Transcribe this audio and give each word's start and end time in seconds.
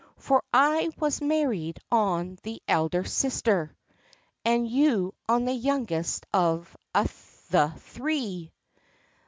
For 0.17 0.43
I 0.51 0.89
was 0.99 1.21
married 1.21 1.79
on 1.91 2.39
the 2.41 2.59
elder 2.67 3.03
sister, 3.03 3.77
And 4.43 4.67
you 4.67 5.13
on 5.29 5.45
the 5.45 5.53
youngest 5.53 6.25
of 6.33 6.75
a' 6.95 7.07
the 7.51 7.69
three." 7.77 8.51